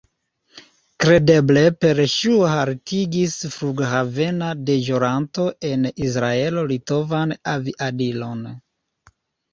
[1.03, 8.45] Kredeble per ŝuo haltigis flughavena deĵoranto en Israelo litovan aviadilon.